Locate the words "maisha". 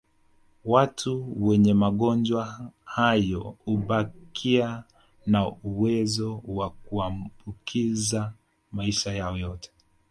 8.71-9.13